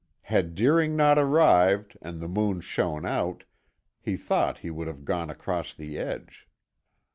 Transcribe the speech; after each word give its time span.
Had 0.23 0.55
Deering 0.55 0.95
not 0.95 1.19
arrived 1.19 1.95
and 2.01 2.19
the 2.19 2.27
moon 2.27 2.59
shone 2.59 3.05
out, 3.05 3.43
he 3.99 4.17
thought 4.17 4.57
he 4.65 4.71
would 4.71 4.87
have 4.87 5.05
gone 5.05 5.29
across 5.29 5.75
the 5.75 5.99
edge. 5.99 6.47